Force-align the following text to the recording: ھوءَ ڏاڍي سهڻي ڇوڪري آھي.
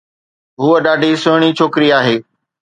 ھوءَ 0.61 0.77
ڏاڍي 0.85 1.11
سهڻي 1.23 1.49
ڇوڪري 1.57 1.89
آھي. 1.99 2.15